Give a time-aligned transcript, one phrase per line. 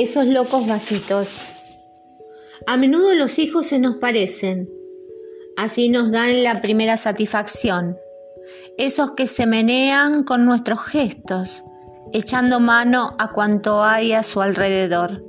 [0.00, 1.40] Esos locos bajitos.
[2.66, 4.66] A menudo los hijos se nos parecen.
[5.58, 7.98] Así nos dan la primera satisfacción.
[8.78, 11.64] Esos que se menean con nuestros gestos,
[12.14, 15.22] echando mano a cuanto hay a su alrededor.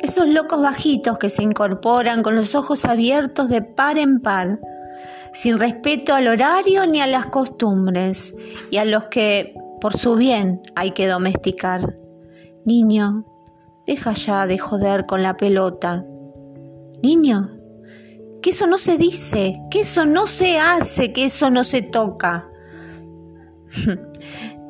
[0.00, 4.60] Esos locos bajitos que se incorporan con los ojos abiertos de par en par,
[5.34, 8.34] sin respeto al horario ni a las costumbres,
[8.70, 11.92] y a los que, por su bien, hay que domesticar.
[12.64, 13.26] Niño,
[13.86, 16.04] deja ya de joder con la pelota.
[17.02, 17.50] Niño,
[18.42, 22.48] que eso no se dice, que eso no se hace, que eso no se toca.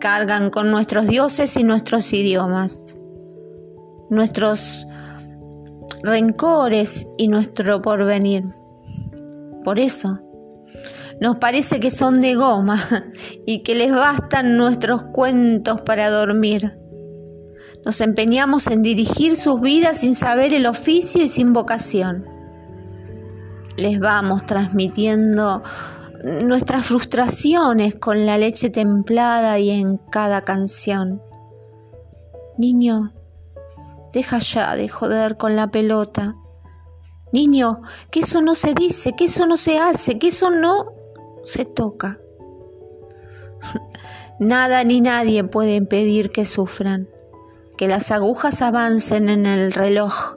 [0.00, 2.96] Cargan con nuestros dioses y nuestros idiomas,
[4.10, 4.86] nuestros
[6.02, 8.44] rencores y nuestro porvenir.
[9.64, 10.18] Por eso,
[11.20, 12.82] nos parece que son de goma
[13.46, 16.81] y que les bastan nuestros cuentos para dormir.
[17.84, 22.24] Nos empeñamos en dirigir sus vidas sin saber el oficio y sin vocación.
[23.76, 25.62] Les vamos transmitiendo
[26.44, 31.20] nuestras frustraciones con la leche templada y en cada canción.
[32.58, 33.10] Niño,
[34.12, 36.36] deja ya de joder con la pelota.
[37.32, 40.92] Niño, que eso no se dice, que eso no se hace, que eso no
[41.44, 42.18] se toca.
[44.38, 47.08] Nada ni nadie puede impedir que sufran,
[47.82, 50.36] que las agujas avancen en el reloj,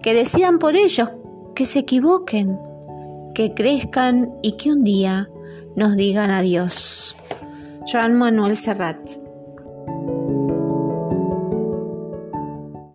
[0.00, 1.10] que decidan por ellos,
[1.54, 2.58] que se equivoquen,
[3.34, 5.28] que crezcan y que un día
[5.76, 7.18] nos digan adiós.
[7.86, 8.96] Joan Manuel Serrat